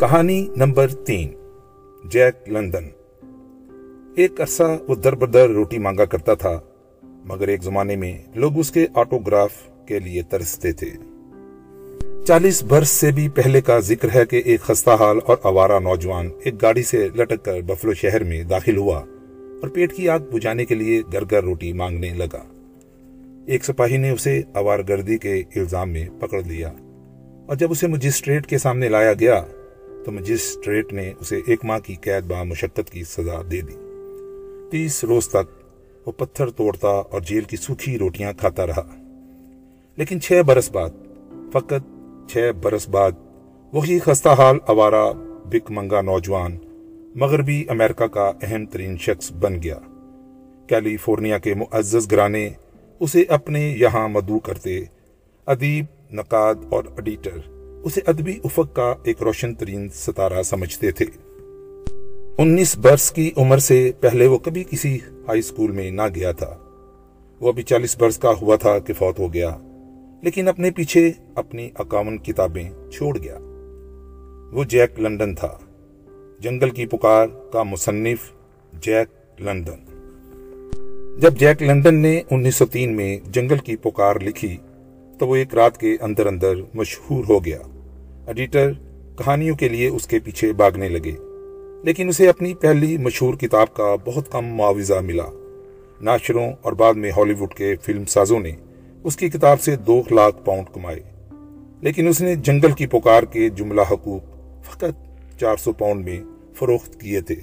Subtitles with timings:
[0.00, 1.28] کہانی نمبر تین،
[2.04, 2.84] Jack London.
[4.16, 6.60] ایک عرصہ وہ در بدر روٹی مانگا کرتا تھا،
[7.02, 9.50] مگر ایک زمانے میں لوگ اس کے آٹوگراف
[9.86, 10.90] کے لیے ترستے تھے۔
[12.26, 16.28] چالیس برس سے بھی پہلے کا ذکر ہے کہ ایک خستہ حال اور آوارہ نوجوان
[16.44, 18.98] ایک گاڑی سے لٹک کر بفلو شہر میں داخل ہوا
[19.62, 22.42] اور پیٹ کی آگ بجھانے کے لیے گر گر روٹی مانگنے لگا۔
[23.46, 26.68] ایک سپاہی نے اسے آوار گردی کے الزام میں پکڑ لیا
[27.46, 29.44] اور جب اسے مجسٹریٹ کے سامنے لایا گیا
[30.04, 33.72] تو مجسٹریٹ نے اسے ایک ماہ کی قید با مشقت کی سزا دے دی۔
[34.70, 35.62] تیس روز تک
[36.06, 38.82] وہ پتھر توڑتا اور جیل کی سوکھی روٹیاں کھاتا رہا۔
[39.96, 40.90] لیکن چھ برس بعد،
[41.52, 41.88] فقط
[42.30, 43.12] چھ برس بعد،
[43.72, 45.12] وہی خستہ حال آوارہ
[45.44, 46.58] بک منگا نوجوان
[47.14, 49.78] مغربی امریکہ کا اہم ترین شخص بن گیا۔
[50.66, 52.50] کیلیفورنیا کے معزز گرانے
[53.00, 54.84] اسے اپنے یہاں مدعو کرتے،
[55.46, 61.04] ادیب، نقاد اور ایڈیٹر۔ اسے ادبی افق کا ایک روشن ترین ستارہ سمجھتے تھے۔
[62.38, 66.56] انیس برس کی عمر سے پہلے وہ کبھی کسی ہائی سکول میں نہ گیا تھا۔
[67.40, 69.56] وہ ابھی چالیس برس کا ہوا تھا کہ فوت ہو گیا،
[70.22, 73.38] لیکن اپنے پیچھے اپنی اکاون کتابیں چھوڑ گیا۔
[74.52, 75.58] وہ جیک لنڈن تھا۔
[76.40, 78.18] جنگل کی پکار کا مصنف
[78.72, 79.90] جیک لنڈن۔
[81.20, 84.56] جب جیک لنڈن نے انیس سو تین میں جنگل کی پکار لکھی
[85.20, 87.58] تو وہ ایک رات کے اندر اندر مشہور ہو گیا۔
[88.26, 88.72] ایڈیٹر
[89.16, 91.12] کہانیوں کے لیے اس کے پیچھے بھاگنے لگے،
[91.84, 95.24] لیکن اسے اپنی پہلی مشہور کتاب کا بہت کم معاوضہ ملا۔
[96.00, 98.50] ناشروں اور بعد میں ہالی ووڈ کے فلم سازوں نے
[99.04, 101.00] اس کی کتاب سے دو لاکھ پاؤنڈ کمائے۔
[101.80, 104.22] لیکن اس نے جنگل کی پکار کے جملہ حقوق
[104.64, 106.20] فقط چار سو پاؤنڈ میں
[106.54, 107.34] فروخت کیے تھے۔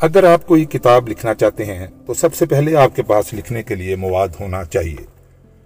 [0.00, 3.62] اگر آپ کوئی کتاب لکھنا چاہتے ہیں، تو سب سے پہلے آپ کے پاس لکھنے
[3.62, 5.13] کے لیے مواد ہونا چاہیے۔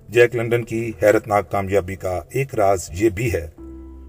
[0.09, 3.49] جیک لنڈن کی حیرت ناک کامیابی کا ایک راز یہ بھی ہے۔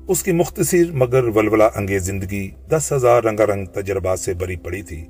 [0.08, 4.81] اس کی مختصر مگر ولولہ انگیز زندگی دس ہزار رنگا رنگ تجربات سے بری پڑی
[4.81, 5.05] تھی۔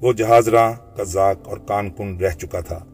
[0.00, 2.84] وہ جہاز راں قزاق اور کان کن رہ چکا تھا۔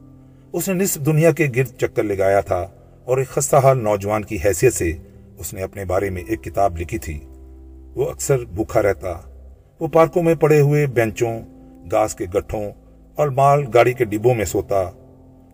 [0.53, 2.67] اس نے نصف دنیا کے گرد چکر لگایا تھا
[3.05, 4.93] اور ایک خستہ حال نوجوان کی حیثیت سے
[5.39, 7.21] اس نے اپنے بارے میں ایک کتاب لکھی تھی۔
[7.95, 9.19] وہ اکثر بھوکھا رہتا۔
[9.81, 11.41] وہ پارکوں میں پڑے ہوئے بینچوں
[11.93, 12.71] گاس کے گٹھوں
[13.15, 14.91] اور مال گاڑی کے ڈبوں میں سوتا۔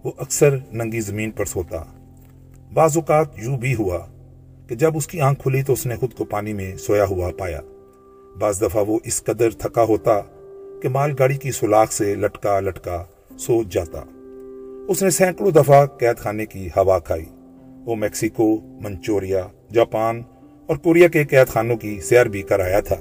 [0.05, 1.85] وہ اکثر ننگی زمین پر سوتا۔
[2.75, 3.99] بعض اوقات یوں بھی ہوا
[4.69, 7.31] کہ جب اس کی آنکھ کھلی تو اس نے خود کو پانی میں سویا ہوا
[7.39, 7.61] پایا۔
[8.39, 10.21] بعض دفعہ وہ اس قدر تھکا ہوتا
[10.83, 13.05] کہ مال گاڑی کی سلاخ سے لٹکا لٹکا
[13.39, 14.01] سو جاتا۔
[14.89, 17.25] اس نے سینکڑوں دفعہ قید خانے کی ہوا کھائی۔
[17.85, 20.23] وہ میکسیکو، منچوریا، جاپان
[20.67, 22.97] اور کوریا کے قید خانوں کی سیر بھی کرایا تھا۔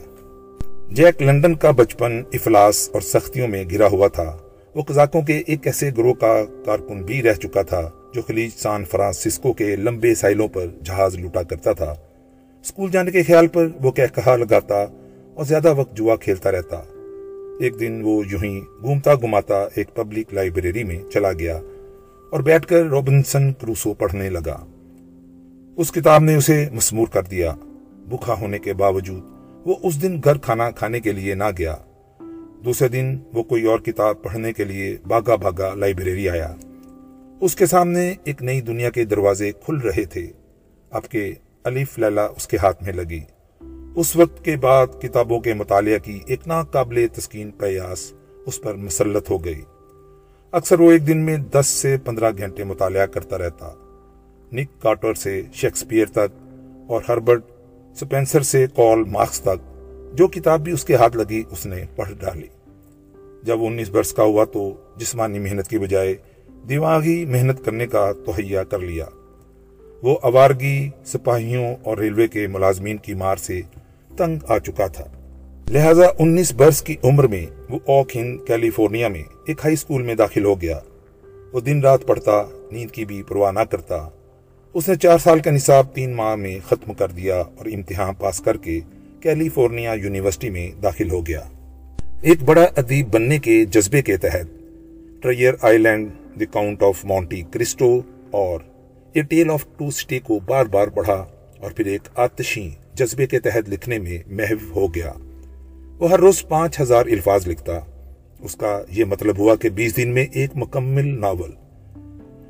[0.92, 4.38] جیک لنڈن کا بچپن افلاس اور سختیوں میں گرا ہوا تھا۔
[4.76, 8.86] وہ قزاقوں کے ایک ایسے گروہ کا کارکن بھی رہ چکا تھا، جو خلیج سان
[8.86, 11.96] فرانسسکو کے لمبے سائلوں پر جہاز لوٹا کرتا تھا۔
[12.62, 14.76] اسکول جانے کے خیال پر وہ کہہ کہا لگاتا
[15.34, 16.78] اور زیادہ وقت جوا کھیلتا رہتا۔
[17.60, 21.60] ایک دن وہ یوں ہی گھومتا گھماتا ایک پبلک لائبریری میں چلا گیا
[22.32, 24.66] اور بیٹھ کر روبنسن کروسو پڑھنے لگا۔
[25.78, 27.56] اس کتاب نے اسے مسمور کر دیا۔
[28.10, 29.24] بھوکا ہونے کے باوجود
[29.66, 31.76] وہ اس دن گھر کھانا کھانے کے لیے نہ گیا۔
[32.66, 36.56] دوسرے دن وہ کوئی اور کتاب پڑھنے کے لیے بھاگا بھاگا لائبریری آیا۔
[37.42, 40.28] اس کے سامنے ایک نئی دنیا کے دروازے کھل رہے تھے۔
[40.90, 41.34] اب کے
[41.66, 43.20] علیف لیلا اس کے ہاتھ میں لگی۔
[43.96, 48.14] اس وقت کے بعد کتابوں کے مطالعہ کی ایک ناقابل تسکین پیاس
[48.46, 49.62] اس پر مسلط ہو گئی۔
[50.52, 53.74] اکثر وہ ایک دن میں دس سے پندرہ گھنٹے مطالعہ کرتا رہتا۔
[54.52, 56.48] نک کارٹر سے شیکسپیئر تک
[56.88, 57.44] اور ہربرٹ
[57.96, 59.69] سپینسر سے کال مارکس تک
[60.14, 62.48] جو کتاب بھی اس کے ہاتھ لگی، اس نے پڑھ ڈالی۔
[63.44, 66.16] جب انیس برس کا ہوا تو جسمانی محنت کی بجائے
[66.70, 69.06] دماغی محنت کرنے کا توہیا کر لیا۔
[70.04, 73.62] وہ اوارگی سپاہیوں اور ریلوے کے ملازمین کی مار سے
[74.18, 75.06] تنگ آ چکا تھا۔
[75.70, 80.16] لہذا انیس برس کی عمر میں وہ اوک ہند، کیلیفورنیا میں ایک ہائی اسکول میں
[80.16, 80.80] داخل ہو گیا۔
[81.54, 84.10] وہ دن رات پڑھتا، نیند کی بھی پرواہ نہ کرتا۔
[84.74, 88.40] اس نے چار سال کا نصاب تین ماہ میں ختم کر دیا اور امتحان پاس
[88.40, 88.80] کر کے
[89.22, 91.42] کیلیفورنیا یونیورسٹی میں داخل ہو گیا۔
[92.22, 94.48] ایک بڑا ادیب بننے کے جذبے کے تحت
[95.24, 98.02] treasure island the count of Monte Cristo
[98.32, 98.60] اور
[99.14, 101.26] a tale of two city کو بار بار پڑھا
[101.60, 105.14] اور پھر ایک آتشی جذبے کے تحت لکھنے میں محو ہو گیا۔
[106.00, 107.80] وہ ہر روز پانچ ہزار الفاظ لکھتا۔
[108.40, 111.52] اس کا یہ مطلب ہوا کہ بیس دن میں ایک مکمل ناول۔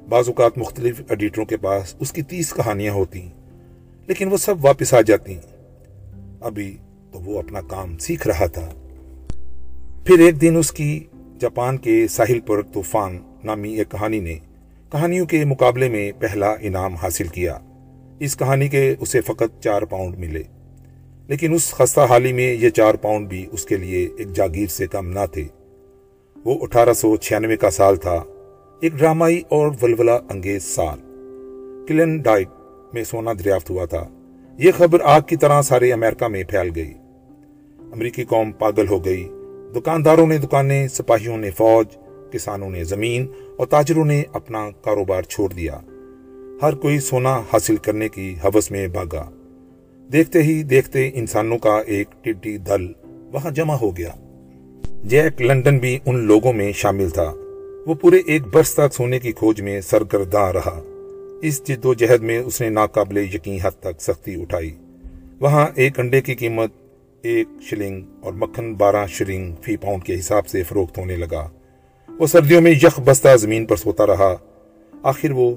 [0.10, 3.28] بعض اوقات مختلف ایڈیٹروں کے پاس اس کی تیس کہانیاں ہوتی
[4.08, 5.36] لیکن وہ سب واپس آ جاتی۔
[6.42, 6.78] ابھی
[7.12, 8.70] تو وہ اپنا کام سیکھ رہا تھا۔
[10.06, 11.04] پھر ایک دن اس کی
[11.40, 14.34] جاپان کے ساحل پر طوفان نامی ایک کہانی نے
[14.92, 17.60] کہانیوں کے مقابلے میں پہلا انعام حاصل کیا۔
[18.20, 20.44] اس کہانی کے اسے فقط چار پاؤنڈ ملے۔
[21.28, 24.88] لیکن اس خستہ حالی میں یہ چار پاؤنڈ بھی اس کے لیے ایک جاگیر سے
[24.88, 25.48] کم نہ تھے۔
[26.46, 28.24] وہ اٹھارہ سو چھیانوے کا سال تھا۔
[28.82, 31.00] ایک ڈرامائی اور ولولہ انگیز سال۔
[31.88, 32.50] کلن ڈائٹ
[32.94, 34.08] میں سونا دریافت ہوا تھا۔
[34.60, 36.94] یہ خبر آگ کی طرح سارے امریکہ میں پھیل گئی۔
[37.92, 39.30] امریکی قوم پاگل ہو گئی۔
[39.76, 41.86] دکانداروں نے دکانیں، سپاہیوں نے فوج،
[42.32, 43.28] کسانوں نے زمین
[43.58, 45.80] اور تاجروں نے اپنا کاروبار چھوڑ دیا۔
[46.62, 49.30] ہر کوئی سونا حاصل کرنے کی حوث میں بھاگا۔
[50.12, 52.92] دیکھتے ہی دیکھتے انسانوں کا ایک ٹڈی دل
[53.34, 54.12] وہاں جمع ہو گیا۔
[55.04, 57.34] جیک لنڈن بھی ان لوگوں میں شامل تھا۔
[57.88, 60.82] وہ پورے ایک برس تک سونے کی کھوج میں سرگرداں رہا۔
[61.42, 64.76] اس جد و جہد میں اس نے ناقابل یقین حد تک سختی اٹھائی۔
[65.40, 66.72] وہاں ایک انڈے کی قیمت
[67.22, 71.50] ایک شلنگ اور مکھن بارہ شلنگ فی پاؤنڈ کے حساب سے فروخت ہونے لگا۔
[72.20, 74.36] وہ سردیوں میں یخ بستہ زمین پر سوتا رہا۔
[75.04, 75.56] آخر وہ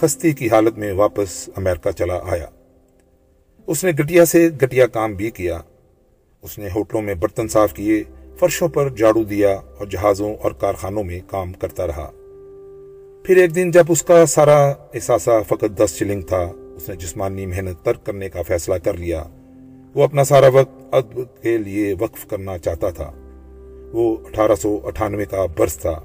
[0.00, 2.46] خستی کی حالت میں واپس امریکہ چلا آیا۔
[3.66, 5.60] اس نے گٹیا سے گٹیا کام بھی کیا۔
[6.42, 8.02] اس نے ہوٹلوں میں برتن صاف کیے،
[8.38, 12.10] فرشوں پر جاڑو دیا اور جہازوں اور کارخانوں میں کام کرتا رہا۔
[13.28, 17.46] پھر ایک دن جب اس کا سارا احساسہ فقط دس شلنگ تھا، اس نے جسمانی
[17.46, 19.24] محنت ترک کرنے کا فیصلہ کر لیا۔
[19.94, 23.12] وہ اپنا سارا وقت ادب کے لیے وقف کرنا چاہتا تھا۔
[23.92, 26.00] وہ اٹھارہ سو اٹھانوے کا برس تھا۔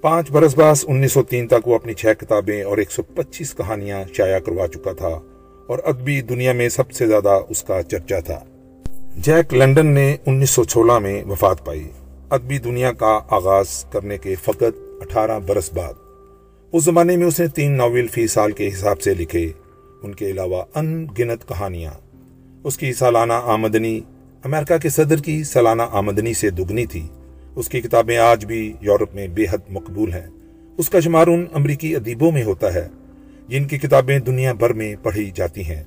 [0.00, 3.54] پانچ برس باس انیس سو تین تک وہ اپنی چھ کتابیں اور ایک سو پچیس
[3.54, 5.20] کہانیاں شائع کروا چکا تھا
[5.66, 8.40] اور ادبی دنیا میں سب سے زیادہ اس کا چرچا تھا۔
[9.16, 11.88] جیک لنڈن نے انیس سو سولہ میں وفات پائی۔
[12.30, 15.92] ادبی دنیا کا آغاز کرنے کے فقط اٹھارہ برس بعد۔
[16.72, 19.52] اس زمانے میں اس نے تین ناول فی سال کے حساب سے لکھے،
[20.02, 21.92] ان کے علاوہ ان گنت کہانیاں۔
[22.64, 24.00] اس کی سالانہ آمدنی
[24.44, 27.06] امریکہ کے صدر کی سالانہ آمدنی سے دگنی تھی۔
[27.56, 30.26] اس کی کتابیں آج بھی یورپ میں بے حد مقبول ہیں۔
[30.78, 32.88] اس کا شمار ان امریکی ادیبوں میں ہوتا ہے،
[33.48, 35.84] جن کی کتابیں دنیا بھر میں پڑھی جاتی ہیں۔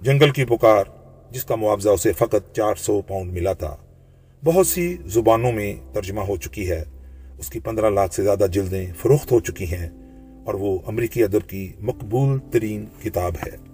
[0.00, 0.84] جنگل کی پکار،
[1.30, 3.76] جس کا معاوضہ اسے فقط چار سو پاؤنڈ ملا تھا،
[4.44, 6.84] بہت سی زبانوں میں ترجمہ ہو چکی ہے۔
[7.42, 9.88] اس کی پندرہ لاکھ سے زیادہ جلدیں فروخت ہو چکی ہیں
[10.44, 13.71] اور وہ امریکی ادب کی مقبول ترین کتاب ہے۔